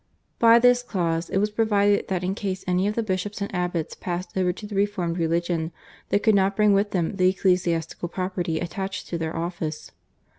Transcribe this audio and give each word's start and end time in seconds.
By 0.39 0.57
this 0.57 0.81
clause 0.81 1.29
it 1.29 1.37
was 1.37 1.51
provided 1.51 2.07
that 2.07 2.23
in 2.23 2.33
case 2.33 2.63
any 2.65 2.87
of 2.87 2.95
the 2.95 3.03
bishops 3.03 3.39
and 3.39 3.53
abbots 3.53 3.93
passed 3.93 4.35
over 4.35 4.51
to 4.51 4.65
the 4.65 4.73
reformed 4.73 5.19
religion 5.19 5.71
they 6.09 6.17
could 6.17 6.33
not 6.33 6.55
bring 6.55 6.73
with 6.73 6.89
them 6.89 7.17
the 7.17 7.29
ecclesiastical 7.29 8.09
property 8.09 8.59
attached 8.59 9.07
to 9.09 9.19
their 9.19 9.35
office. 9.35 9.91